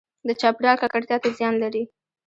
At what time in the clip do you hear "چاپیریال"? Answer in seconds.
0.41-0.77